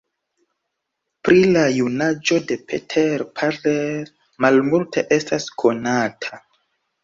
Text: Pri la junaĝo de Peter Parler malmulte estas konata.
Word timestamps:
Pri 1.29 1.43
la 1.55 1.65
junaĝo 1.75 2.39
de 2.53 2.57
Peter 2.73 3.27
Parler 3.43 4.11
malmulte 4.49 5.07
estas 5.23 5.49
konata. 5.67 6.45